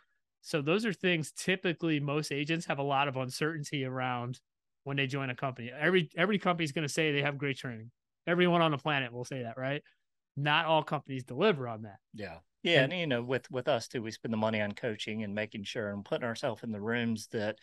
[0.42, 4.38] So those are things typically most agents have a lot of uncertainty around
[4.84, 5.72] when they join a company.
[5.76, 7.90] Every every company is going to say they have great training.
[8.26, 9.82] Everyone on the planet will say that, right?
[10.36, 11.96] Not all companies deliver on that.
[12.14, 12.38] Yeah.
[12.62, 15.24] Yeah, and, and you know, with with us too, we spend the money on coaching
[15.24, 17.58] and making sure and putting ourselves in the rooms that,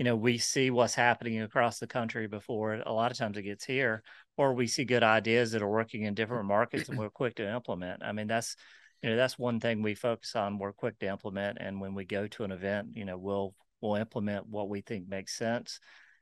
[0.00, 3.42] you know, we see what's happening across the country before a lot of times it
[3.42, 4.02] gets here,
[4.38, 7.54] or we see good ideas that are working in different markets and we're quick to
[7.54, 8.02] implement.
[8.02, 8.56] I mean, that's
[9.02, 10.58] you know, that's one thing we focus on.
[10.58, 13.96] We're quick to implement, and when we go to an event, you know, we'll we'll
[13.96, 15.80] implement what we think makes sense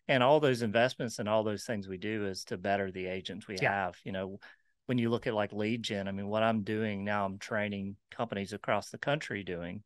[0.09, 3.47] and all those investments and all those things we do is to better the agents
[3.47, 3.73] we yeah.
[3.73, 4.39] have you know
[4.87, 7.97] when you look at like lead gen i mean what i'm doing now i'm training
[8.11, 9.83] companies across the country doing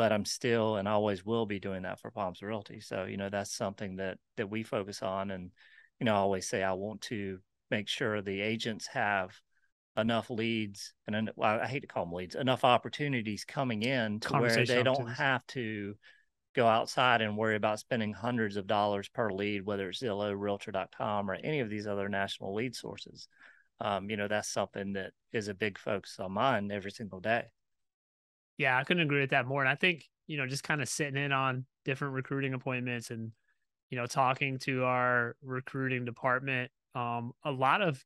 [0.00, 3.28] but i'm still and always will be doing that for palms realty so you know
[3.28, 5.50] that's something that that we focus on and
[5.98, 7.38] you know i always say i want to
[7.70, 9.38] make sure the agents have
[9.98, 14.32] enough leads and well, i hate to call them leads enough opportunities coming in to
[14.38, 15.94] where they don't have to
[16.56, 21.30] go outside and worry about spending hundreds of dollars per lead, whether it's Zillow, Realtor.com,
[21.30, 23.28] or any of these other national lead sources.
[23.80, 27.44] Um, you know, that's something that is a big focus on mine every single day.
[28.60, 29.62] Yeah, I couldn't agree with that more.
[29.62, 33.32] And I think, you know, just kind of sitting in on different recruiting appointments and,
[33.88, 38.04] you know, talking to our recruiting department, um, a lot of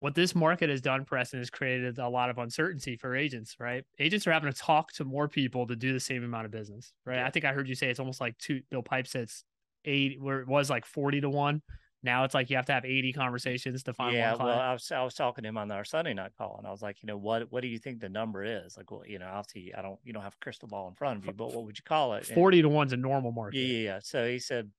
[0.00, 3.84] what this market has done, Preston, has created a lot of uncertainty for agents, right?
[3.98, 6.94] Agents are having to talk to more people to do the same amount of business,
[7.04, 7.16] right?
[7.16, 7.26] Yeah.
[7.26, 9.44] I think I heard you say it's almost like two Bill Pipe says
[9.84, 11.60] eight where it was like 40 to one.
[12.02, 14.58] Now it's like you have to have 80 conversations to find yeah, one client.
[14.58, 16.70] Well, I was, I was talking to him on our Sunday night call and I
[16.70, 18.76] was like, you know, what what do you think the number is?
[18.76, 21.18] Like, well, you know, obviously I don't you don't have a crystal ball in front
[21.18, 22.26] of you, but what would you call it?
[22.26, 23.58] 40 and, to one's a normal market.
[23.58, 23.98] Yeah, yeah.
[24.02, 24.70] So he said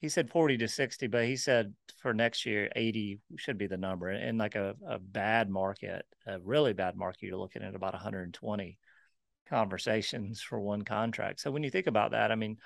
[0.00, 3.78] he said 40 to 60 but he said for next year 80 should be the
[3.78, 7.94] number in like a, a bad market a really bad market you're looking at about
[7.94, 8.78] 120
[9.48, 12.58] conversations for one contract so when you think about that i mean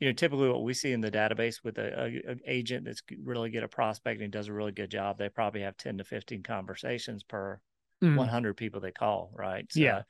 [0.00, 3.02] you know typically what we see in the database with a, a, a agent that's
[3.22, 6.42] really good at prospecting does a really good job they probably have 10 to 15
[6.42, 7.60] conversations per
[8.02, 8.16] mm.
[8.16, 10.02] 100 people they call right so yeah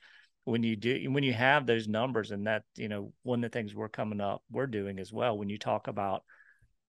[0.45, 3.55] when you do when you have those numbers and that you know one of the
[3.55, 6.23] things we're coming up we're doing as well when you talk about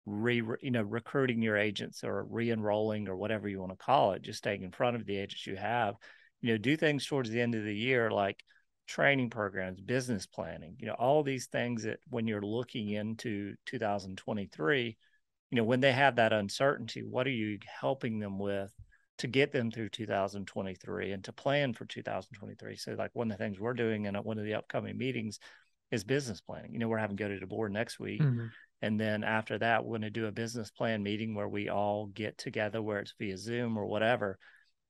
[0.05, 4.21] re you know recruiting your agents or re-enrolling or whatever you want to call it
[4.21, 5.95] just staying in front of the agents you have
[6.41, 8.41] you know do things towards the end of the year like
[8.87, 14.97] training programs business planning you know all these things that when you're looking into 2023
[15.51, 18.73] you know when they have that uncertainty what are you helping them with
[19.17, 23.43] to get them through 2023 and to plan for 2023 so like one of the
[23.43, 25.39] things we're doing in one of the upcoming meetings
[25.91, 28.47] is business planning you know we're having to go to the board next week mm-hmm.
[28.81, 32.07] And then after that, we're going to do a business plan meeting where we all
[32.07, 34.37] get together, where it's via Zoom or whatever.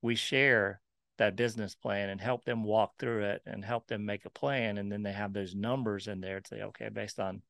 [0.02, 0.80] We share
[1.18, 4.78] that business plan and help them walk through it and help them make a plan.
[4.78, 7.42] And then they have those numbers in there to say, okay, based on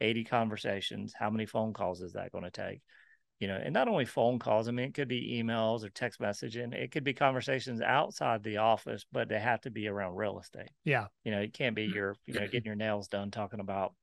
[0.00, 2.80] 80 conversations, how many phone calls is that going to take?
[3.40, 6.20] You know, and not only phone calls, I mean, it could be emails or text
[6.20, 6.72] messaging.
[6.72, 10.70] It could be conversations outside the office, but they have to be around real estate.
[10.84, 11.06] Yeah.
[11.24, 13.94] You know, it can't be your, you know, getting your nails done talking about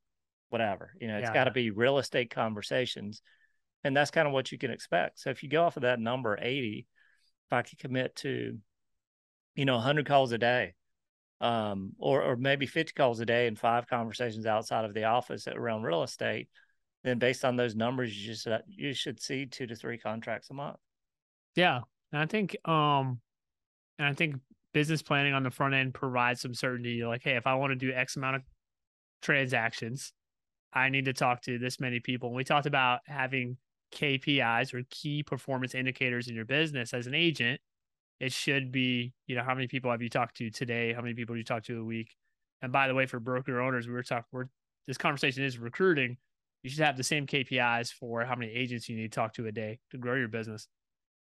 [0.50, 0.94] whatever.
[1.02, 1.34] You know, it's yeah.
[1.34, 3.24] got to be real estate conversations.
[3.84, 5.20] And that's kind of what you can expect.
[5.20, 6.86] So if you go off of that number 80,
[7.48, 8.60] if I could commit to,
[9.56, 10.74] you know, 100 calls a day,
[11.42, 15.48] um, or, or maybe 50 calls a day and five conversations outside of the office
[15.48, 16.50] around real estate,
[17.04, 20.54] then based on those numbers, you just, you should see two to three contracts a
[20.54, 20.78] month.
[21.56, 21.82] Yeah.
[22.12, 23.20] And I think, um,
[24.00, 24.38] and I think
[24.74, 27.04] business planning on the front end provides some certainty.
[27.04, 28.42] Like, hey, if I want to do X amount of
[29.22, 30.14] transactions,
[30.74, 32.30] I need to talk to this many people.
[32.30, 33.58] And we talked about having
[33.94, 37.62] KPIs or key performance indicators in your business as an agent.
[38.24, 40.94] It should be, you know, how many people have you talked to today?
[40.94, 42.16] How many people do you talk to a week?
[42.62, 44.46] And by the way, for broker owners, we were talking, we're,
[44.88, 46.16] this conversation is recruiting.
[46.64, 49.48] You should have the same KPIs for how many agents you need to talk to
[49.48, 50.70] a day to grow your business.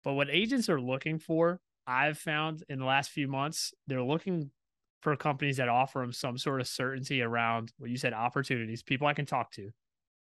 [0.05, 4.53] But what agents are looking for, I've found in the last few months, they're looking
[5.03, 9.09] for companies that offer them some sort of certainty around what you said opportunities, people
[9.09, 9.71] I can talk to,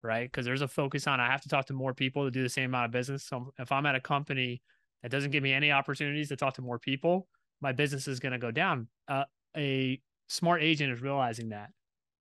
[0.04, 0.30] right?
[0.30, 2.48] Because there's a focus on I have to talk to more people to do the
[2.48, 3.24] same amount of business.
[3.24, 4.62] So if I'm at a company
[5.02, 7.28] that doesn't give me any opportunities to talk to more people,
[7.60, 8.88] my business is going to go down.
[9.08, 9.24] Uh,
[9.56, 11.70] a smart agent is realizing that.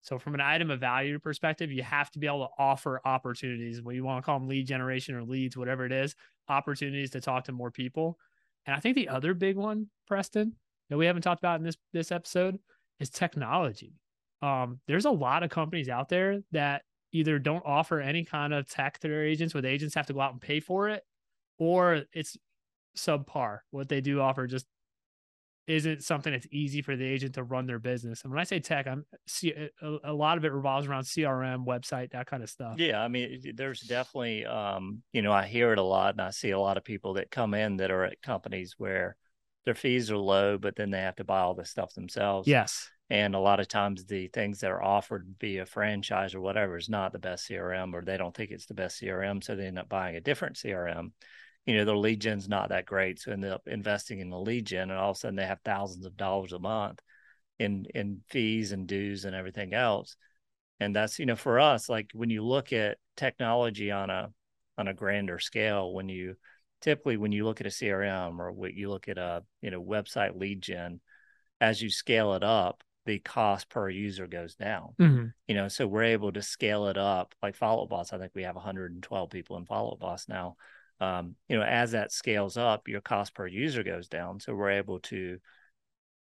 [0.02, 3.82] So from an item of value perspective, you have to be able to offer opportunities.
[3.82, 6.15] What you want to call them lead generation or leads, whatever it is,
[6.48, 8.18] opportunities to talk to more people.
[8.65, 10.54] And I think the other big one, Preston,
[10.89, 12.58] that we haven't talked about in this this episode
[13.00, 13.94] is technology.
[14.42, 18.68] Um, there's a lot of companies out there that either don't offer any kind of
[18.68, 21.04] tech to their agents, where the agents have to go out and pay for it,
[21.58, 22.38] or it's
[23.00, 23.60] subpar.
[23.72, 24.66] What they do offer just
[25.70, 28.24] isn't something that's easy for the agent to run their business.
[28.24, 29.54] And when I say tech, I'm see
[30.04, 32.80] a, lot of it revolves around CRM, website, that kind of stuff.
[32.80, 36.32] Yeah, I mean, there's definitely, um, you know, I hear it a lot, and I
[36.32, 39.16] see a lot of people that come in that are at companies where
[39.66, 42.48] their fees are low, but then they have to buy all the stuff themselves.
[42.48, 42.90] Yes.
[43.12, 46.90] And a lot of times the things that are offered via franchise or whatever is
[46.90, 49.44] not the best CRM, or they don't think it's the best CRM.
[49.44, 51.12] So they end up buying a different CRM.
[51.70, 53.20] You know, their lead gen's not that great.
[53.20, 55.60] So end up investing in the lead gen and all of a sudden they have
[55.64, 57.00] thousands of dollars a month
[57.60, 60.16] in in fees and dues and everything else.
[60.80, 64.32] And that's, you know, for us, like when you look at technology on a
[64.78, 66.36] on a grander scale, when you
[66.82, 69.84] typically when you look at a crm or what you look at a you know
[69.84, 71.00] website lead gen
[71.60, 75.26] as you scale it up the cost per user goes down mm-hmm.
[75.48, 78.44] you know so we're able to scale it up like follow boss i think we
[78.44, 80.56] have 112 people in follow boss now
[81.00, 84.72] um, you know as that scales up your cost per user goes down so we're
[84.72, 85.38] able to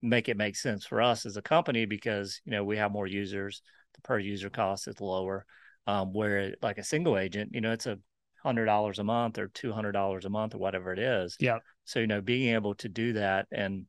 [0.02, 3.08] make it make sense for us as a company because you know we have more
[3.08, 3.62] users
[3.96, 5.46] the per user cost is lower
[5.88, 7.98] um, where like a single agent you know it's a
[8.44, 11.38] hundred dollars a month or two hundred dollars a month or whatever it is.
[11.40, 11.60] Yeah.
[11.86, 13.86] So you know, being able to do that and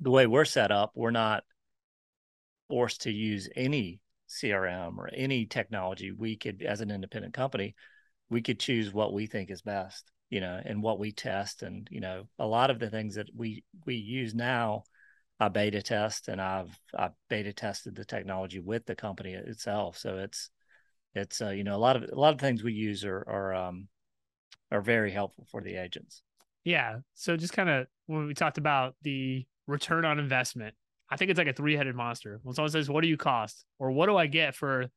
[0.00, 1.44] the way we're set up, we're not
[2.68, 6.12] forced to use any CRM or any technology.
[6.12, 7.74] We could, as an independent company,
[8.30, 11.62] we could choose what we think is best, you know, and what we test.
[11.62, 14.84] And you know, a lot of the things that we we use now,
[15.40, 19.98] I beta test, and I've I beta tested the technology with the company itself.
[19.98, 20.50] So it's
[21.14, 23.54] it's uh, you know a lot of a lot of things we use are are
[23.54, 23.88] um,
[24.70, 26.22] are very helpful for the agents.
[26.64, 26.98] Yeah.
[27.14, 30.74] So just kind of when we talked about the return on investment,
[31.10, 32.40] I think it's like a three headed monster.
[32.42, 34.90] When someone says, "What do you cost?" or "What do I get for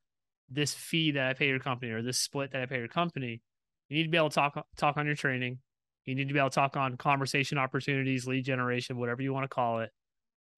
[0.51, 3.41] this fee that I pay your company or this split that I pay your company,"
[3.89, 5.59] you need to be able to talk talk on your training.
[6.05, 9.43] You need to be able to talk on conversation opportunities, lead generation, whatever you want
[9.43, 9.91] to call it,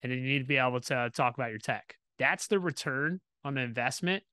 [0.02, 1.98] and then you need to be able to talk about your tech.
[2.18, 4.24] That's the return on the investment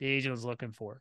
[0.00, 1.00] the agent was looking for.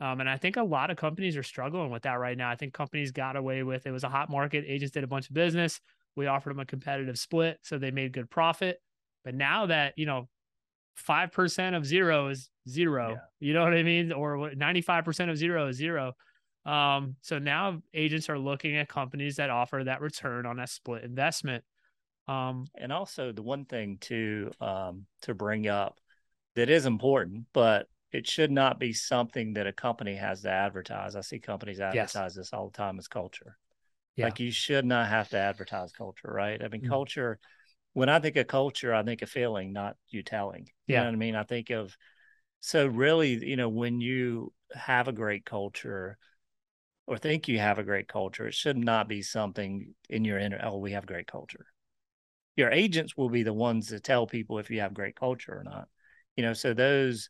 [0.00, 2.50] Um, and I think a lot of companies are struggling with that right now.
[2.50, 4.64] I think companies got away with it was a hot market.
[4.66, 5.80] Agents did a bunch of business.
[6.16, 8.80] We offered them a competitive split, so they made good profit.
[9.24, 10.28] But now that you know,
[10.94, 13.10] five percent of zero is zero.
[13.10, 13.16] Yeah.
[13.40, 14.12] You know what I mean?
[14.12, 16.14] Or ninety five percent of zero is zero.
[16.64, 21.04] Um, so now agents are looking at companies that offer that return on that split
[21.04, 21.64] investment.
[22.26, 26.00] Um, and also the one thing to um, to bring up
[26.56, 31.16] that is important, but it should not be something that a company has to advertise.
[31.16, 32.34] I see companies advertise yes.
[32.34, 33.58] this all the time as culture.
[34.16, 34.26] Yeah.
[34.26, 36.62] Like you should not have to advertise culture, right?
[36.62, 36.90] I mean, mm-hmm.
[36.90, 37.40] culture.
[37.94, 40.68] When I think of culture, I think of feeling, not you telling.
[40.86, 41.00] You yeah.
[41.00, 41.36] know what I mean?
[41.36, 41.96] I think of
[42.60, 46.18] so really, you know, when you have a great culture
[47.06, 50.60] or think you have a great culture, it should not be something in your inner,
[50.62, 51.66] oh, we have great culture.
[52.56, 55.64] Your agents will be the ones to tell people if you have great culture or
[55.64, 55.88] not.
[56.36, 57.28] You know, so those,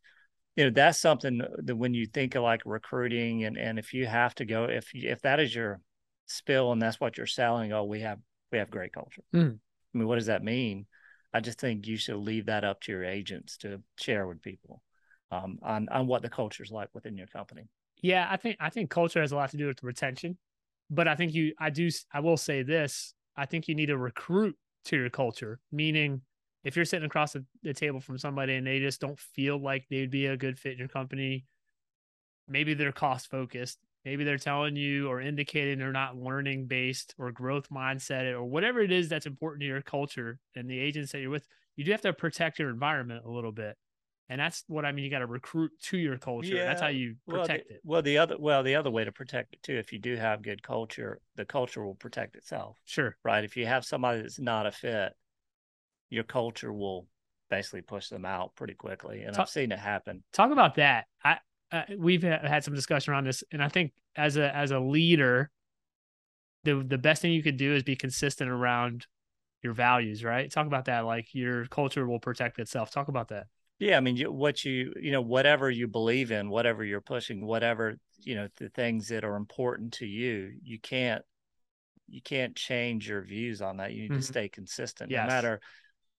[0.56, 4.06] you know, that's something that when you think of like recruiting and and if you
[4.06, 5.80] have to go, if if that is your
[6.26, 8.18] spill and that's what you're selling, oh, we have
[8.52, 9.22] we have great culture.
[9.34, 9.58] Mm.
[9.94, 10.86] I mean, what does that mean?
[11.32, 14.82] I just think you should leave that up to your agents to share with people
[15.30, 17.68] um, on on what the culture is like within your company.
[18.02, 20.38] Yeah, I think I think culture has a lot to do with retention,
[20.90, 23.14] but I think you I do I will say this.
[23.36, 26.22] I think you need to recruit to your culture, meaning
[26.62, 29.86] if you're sitting across the, the table from somebody and they just don't feel like
[29.90, 31.44] they'd be a good fit in your company,
[32.48, 33.78] maybe they're cost focused.
[34.04, 38.80] Maybe they're telling you or indicating they're not learning based or growth mindset or whatever
[38.80, 41.46] it is that's important to your culture and the agents that you're with.
[41.76, 43.76] You do have to protect your environment a little bit.
[44.28, 45.04] And that's what I mean.
[45.04, 46.54] You got to recruit to your culture.
[46.54, 46.64] Yeah.
[46.64, 47.80] That's how you protect well, the, it.
[47.84, 50.42] Well, the other well, the other way to protect it too, if you do have
[50.42, 52.78] good culture, the culture will protect itself.
[52.84, 53.16] Sure.
[53.22, 53.44] Right.
[53.44, 55.12] If you have somebody that's not a fit,
[56.08, 57.06] your culture will
[57.50, 59.22] basically push them out pretty quickly.
[59.22, 60.22] And talk, I've seen it happen.
[60.32, 61.04] Talk about that.
[61.22, 61.38] I
[61.72, 65.50] uh, we've had some discussion around this, and I think as a as a leader,
[66.64, 69.06] the the best thing you could do is be consistent around
[69.62, 70.22] your values.
[70.22, 70.50] Right.
[70.50, 71.00] Talk about that.
[71.00, 72.90] Like your culture will protect itself.
[72.90, 73.46] Talk about that.
[73.78, 77.44] Yeah, I mean, you, what you you know, whatever you believe in, whatever you're pushing,
[77.44, 81.22] whatever you know, the things that are important to you, you can't
[82.08, 83.92] you can't change your views on that.
[83.92, 84.20] You need mm-hmm.
[84.20, 85.22] to stay consistent, yes.
[85.22, 85.60] no matter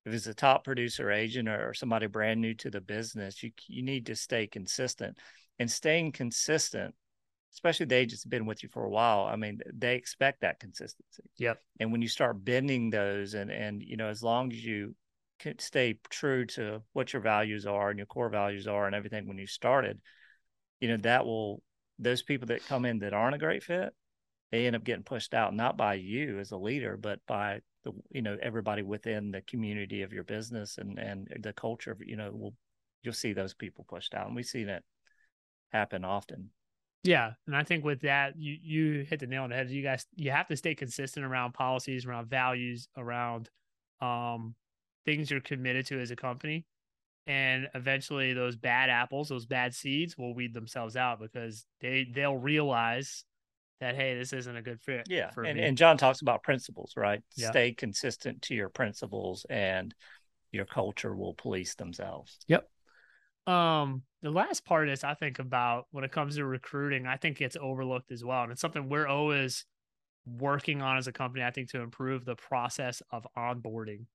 [0.05, 3.41] if it's a top producer agent or somebody brand new to the business.
[3.41, 5.17] You you need to stay consistent,
[5.59, 6.93] and staying consistent,
[7.53, 9.25] especially the agents have been with you for a while.
[9.25, 11.23] I mean, they expect that consistency.
[11.37, 11.59] Yep.
[11.79, 14.95] And when you start bending those, and and you know, as long as you
[15.59, 19.37] stay true to what your values are and your core values are and everything when
[19.37, 19.99] you started,
[20.79, 21.61] you know, that will
[21.97, 23.93] those people that come in that aren't a great fit,
[24.51, 27.91] they end up getting pushed out not by you as a leader, but by the
[28.11, 31.91] you know everybody within the community of your business and and the culture.
[31.91, 32.53] Of, you know, will
[33.03, 34.83] you'll see those people pushed out, and we see that
[35.71, 36.49] happen often.
[37.03, 39.69] Yeah, and I think with that, you you hit the nail on the head.
[39.69, 43.49] You guys, you have to stay consistent around policies, around values, around
[44.01, 44.55] um
[45.05, 46.65] things you're committed to as a company.
[47.27, 52.37] And eventually those bad apples, those bad seeds will weed themselves out because they they'll
[52.37, 53.23] realize
[53.81, 55.07] that hey, this isn't a good fit.
[55.09, 55.31] Yeah.
[55.37, 57.21] and, and John talks about principles, right?
[57.35, 57.49] Yeah.
[57.51, 59.93] Stay consistent to your principles and
[60.51, 62.37] your culture will police themselves.
[62.47, 62.69] Yep.
[63.47, 67.41] Um, the last part is I think about when it comes to recruiting, I think
[67.41, 68.43] it's overlooked as well.
[68.43, 69.65] And it's something we're always
[70.25, 74.05] working on as a company, I think, to improve the process of onboarding.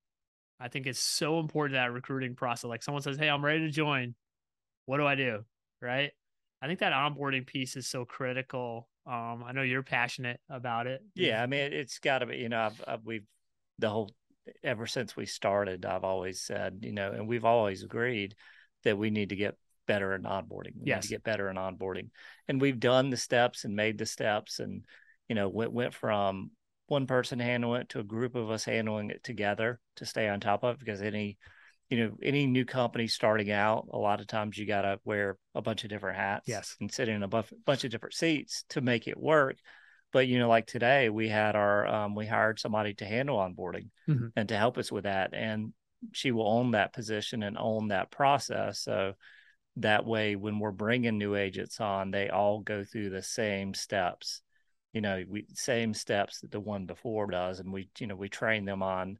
[0.59, 2.65] I think it's so important that recruiting process.
[2.65, 4.15] Like someone says, Hey, I'm ready to join.
[4.87, 5.45] What do I do?
[5.81, 6.11] Right.
[6.63, 8.89] I think that onboarding piece is so critical.
[9.07, 11.03] Um, I know you're passionate about it.
[11.15, 11.43] Yeah.
[11.43, 13.27] I mean, it's got to be, you know, I've, I've, we've,
[13.79, 14.11] the whole,
[14.63, 18.35] ever since we started, I've always said, you know, and we've always agreed
[18.85, 20.75] that we need to get better in onboarding.
[20.77, 21.03] We yes.
[21.03, 22.11] need to get better in onboarding.
[22.47, 24.85] And we've done the steps and made the steps and,
[25.29, 26.51] you know, went, went from
[26.87, 30.41] one person handling it to a group of us handling it together to stay on
[30.41, 31.39] top of it because any
[31.91, 35.37] you know any new company starting out a lot of times you got to wear
[35.55, 36.77] a bunch of different hats yes.
[36.81, 39.57] and sit in a buff- bunch of different seats to make it work.
[40.13, 43.89] But you know like today we had our um, we hired somebody to handle onboarding
[44.09, 44.29] mm-hmm.
[44.37, 45.73] and to help us with that and
[46.13, 48.81] she will own that position and own that process.
[48.81, 49.15] So
[49.77, 54.43] that way when we're bringing new agents on they all go through the same steps.
[54.93, 58.29] You know, we same steps that the one before does, and we, you know, we
[58.29, 59.19] train them on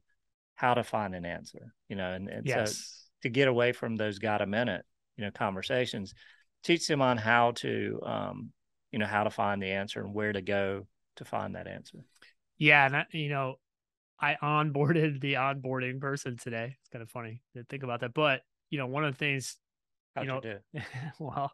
[0.55, 2.75] how to find an answer, you know, and, and yes.
[2.75, 2.75] so
[3.23, 4.85] to get away from those got a minute,
[5.17, 6.13] you know, conversations,
[6.63, 8.51] teach them on how to, um,
[8.91, 11.99] you know, how to find the answer and where to go to find that answer.
[12.57, 13.55] Yeah, and I, you know,
[14.19, 16.75] I onboarded the onboarding person today.
[16.79, 19.57] It's kind of funny to think about that, but you know, one of the things,
[20.15, 20.41] How'd you know,
[20.73, 20.81] you
[21.19, 21.51] well,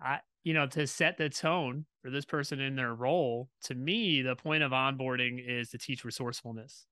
[0.00, 4.22] I, you know, to set the tone for this person in their role, to me,
[4.22, 6.86] the point of onboarding is to teach resourcefulness,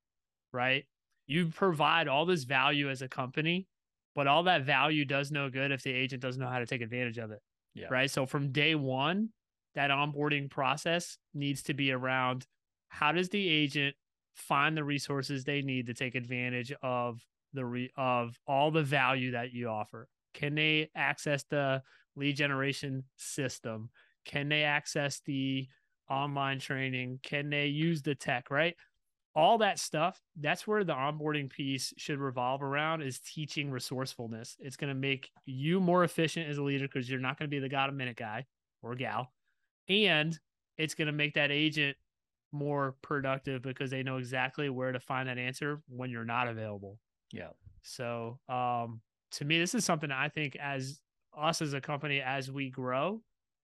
[0.53, 0.85] right?
[1.29, 3.69] You provide all this value as a company,
[4.17, 6.81] but all that value does no good if the agent doesn't know how to take
[6.81, 7.41] advantage of it.
[7.75, 7.87] Yeah.
[7.89, 8.11] Right.
[8.11, 9.29] So from day one,
[9.77, 12.47] that onboarding process needs to be around
[12.89, 13.95] how does the agent
[14.35, 17.21] find the resources they need to take advantage of
[17.53, 21.83] the re- of all the value that you offer can they access the
[22.17, 23.91] lead generation system
[24.25, 25.67] can they access the
[26.11, 28.75] online training can they use the tech right
[29.39, 34.57] all that stuff that's where the onboarding piece should revolve around is teaching resourcefulness.
[34.59, 37.55] It's going to make you more efficient as a leader because you're not going to
[37.55, 38.47] be the god a minute guy
[38.83, 39.33] or gal.
[39.89, 40.37] And
[40.77, 41.97] it's going to make that agent
[42.51, 46.99] more productive because they know exactly where to find that answer when you're not available.
[47.33, 47.51] Yeah.
[47.83, 51.01] So um to me this is something i think as
[51.37, 53.21] us as a company as we grow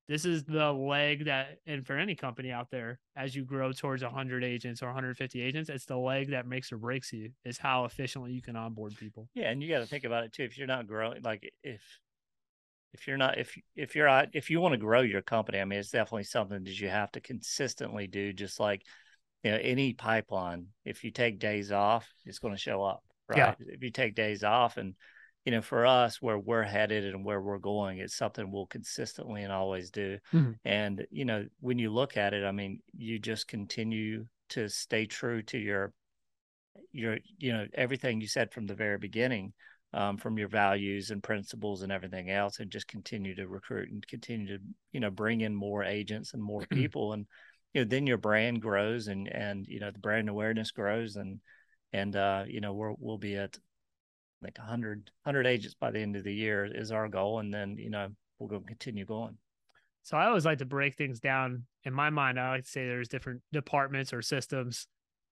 [0.08, 4.02] this is the leg that and for any company out there as you grow towards
[4.02, 7.84] 100 agents or 150 agents it's the leg that makes or breaks you is how
[7.84, 9.28] efficiently you can onboard people.
[9.34, 11.82] Yeah and you got to think about it too if you're not growing like if
[12.92, 15.64] if you're not if if you're out if you want to grow your company i
[15.64, 18.82] mean it's definitely something that you have to consistently do just like
[19.42, 20.68] you know any pipeline.
[20.84, 23.38] If you take days off it's going to show up right?
[23.38, 23.54] Yeah.
[23.58, 24.94] if you take days off and
[25.44, 29.42] you know, for us, where we're headed and where we're going, it's something we'll consistently
[29.42, 30.18] and always do.
[30.32, 30.52] Mm-hmm.
[30.64, 35.04] And, you know, when you look at it, I mean, you just continue to stay
[35.04, 35.92] true to your,
[36.92, 39.52] your, you know, everything you said from the very beginning,
[39.92, 44.06] um, from your values and principles and everything else, and just continue to recruit and
[44.06, 47.12] continue to, you know, bring in more agents and more people.
[47.12, 47.26] and,
[47.74, 51.40] you know, then your brand grows and, and, you know, the brand awareness grows and,
[51.92, 53.58] and, uh, you know, we'll, we'll be at
[54.44, 57.40] like 100, 100 agents by the end of the year is our goal.
[57.40, 59.36] And then, you know, we'll go continue going.
[60.02, 61.64] So I always like to break things down.
[61.84, 64.86] In my mind, I like to say there's different departments or systems.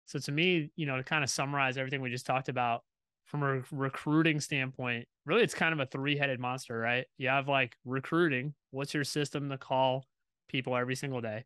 [0.06, 2.82] So to me, you know, to kind of summarize everything we just talked about
[3.26, 7.04] from a recruiting standpoint, really it's kind of a three-headed monster, right?
[7.18, 8.54] You have like recruiting.
[8.70, 10.04] What's your system to call
[10.48, 11.44] people every single day?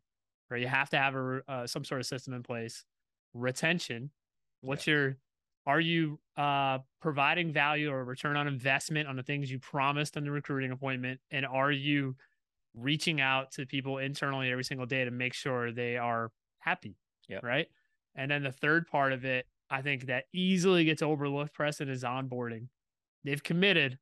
[0.51, 2.85] Or you have to have a uh, some sort of system in place.
[3.33, 4.11] Retention.
[4.61, 4.93] What's yeah.
[4.93, 5.17] your
[5.65, 10.23] are you uh, providing value or return on investment on the things you promised on
[10.23, 11.19] the recruiting appointment?
[11.31, 12.15] And are you
[12.75, 16.97] reaching out to people internally every single day to make sure they are happy?
[17.27, 17.39] Yeah.
[17.41, 17.67] Right.
[18.15, 22.03] And then the third part of it, I think that easily gets overlooked, Preston, is
[22.03, 22.67] onboarding.
[23.23, 23.97] They've committed.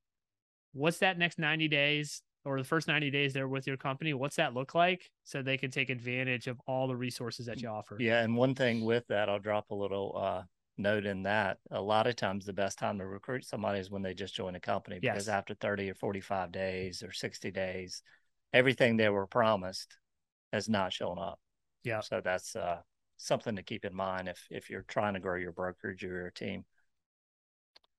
[0.74, 4.14] What's that next 90 days or the first 90 days they're with your company?
[4.14, 7.70] What's that look like so they can take advantage of all the resources that you
[7.70, 7.96] offer?
[8.00, 8.22] Yeah.
[8.22, 10.42] And one thing with that, I'll drop a little uh,
[10.78, 14.02] note in that a lot of times the best time to recruit somebody is when
[14.02, 15.34] they just join a company because yes.
[15.34, 18.02] after 30 or 45 days or 60 days
[18.54, 19.98] everything they were promised
[20.52, 21.40] has not shown up.
[21.84, 22.02] Yeah.
[22.02, 22.78] So that's uh,
[23.18, 26.32] something to keep in mind if if you're trying to grow your brokerage or your
[26.32, 26.66] team.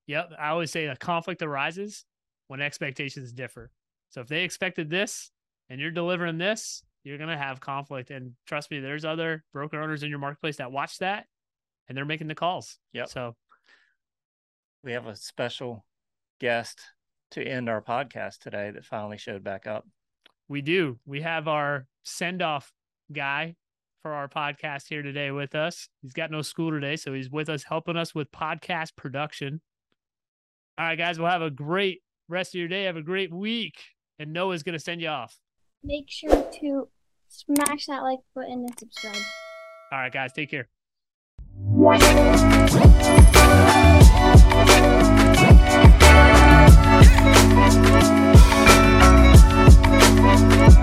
[0.07, 2.05] Yep i always say a conflict arises
[2.49, 3.71] when expectations differ.
[4.11, 5.31] So if they expected this
[5.69, 8.11] and you're delivering this you're going to have conflict.
[8.11, 11.27] And trust me there's other broker owners in your marketplace that watch that
[11.89, 12.79] and they're making the calls.
[12.93, 13.07] Yeah.
[13.07, 13.35] So
[14.83, 15.85] we have a special
[16.41, 16.81] guest
[17.33, 19.87] to end our podcast today that finally showed back up.
[20.49, 20.99] We do.
[21.07, 22.71] We have our send off
[23.13, 23.57] guy
[24.03, 25.89] for our podcast here today with us.
[26.03, 29.63] He's got no school today, so he's with us helping us with podcast production.
[30.77, 32.85] All right, guys, we'll have a great rest of your day.
[32.85, 33.81] Have a great week.
[34.19, 35.39] And Noah's going to send you off.
[35.83, 36.89] Make sure to
[37.29, 39.17] smash that like button and subscribe.
[39.91, 40.69] All right, guys, take care.
[50.37, 50.79] Thank